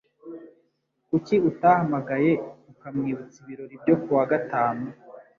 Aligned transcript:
Kuki 1.07 1.35
utahamagaye 1.49 2.31
ukamwibutsa 2.71 3.37
ibirori 3.43 3.75
byo 3.83 3.95
kuwa 4.01 4.23
gatanu? 4.31 4.85